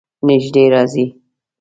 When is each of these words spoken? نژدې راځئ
نژدې 0.27 0.63
راځئ 0.73 1.05